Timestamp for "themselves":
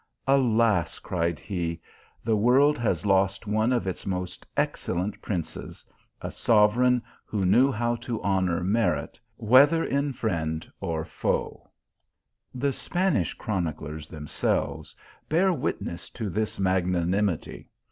14.07-14.95